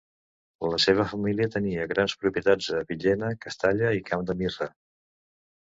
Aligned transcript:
La 0.69 0.79
seva 0.85 1.05
família 1.11 1.49
tenia 1.57 1.85
grans 1.91 2.17
propietats 2.23 2.71
a 2.79 2.81
Villena, 2.93 3.29
Castalla 3.47 3.93
i 4.01 4.05
Camp 4.11 4.29
de 4.31 4.39
Mirra. 4.41 4.73